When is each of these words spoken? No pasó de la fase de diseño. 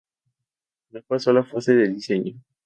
No 0.89 1.03
pasó 1.03 1.29
de 1.29 1.33
la 1.35 1.43
fase 1.43 1.75
de 1.75 1.89
diseño. 1.89 2.33